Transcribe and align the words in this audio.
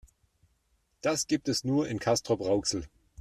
Das 1.01 1.27
gibt 1.27 1.47
es 1.47 1.63
nur 1.63 1.87
in 1.87 1.99
Castrop-Rauxel 1.99 2.87